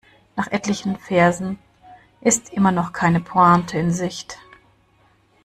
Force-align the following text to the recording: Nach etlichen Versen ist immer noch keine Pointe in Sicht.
Nach 0.35 0.47
etlichen 0.51 0.97
Versen 0.97 1.59
ist 2.21 2.51
immer 2.53 2.71
noch 2.71 2.91
keine 2.91 3.19
Pointe 3.19 3.77
in 3.77 3.91
Sicht. 3.91 4.39